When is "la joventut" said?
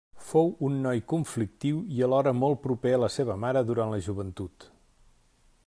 3.95-4.67